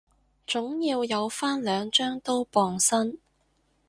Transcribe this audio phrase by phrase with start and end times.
[0.47, 3.19] 總要有返兩張刀傍身